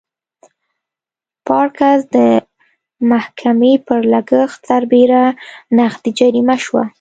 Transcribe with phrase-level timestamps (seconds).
[1.47, 2.17] پارکس د
[3.11, 5.23] محکمې پر لګښت سربېره
[5.77, 6.83] نغدي جریمه شوه.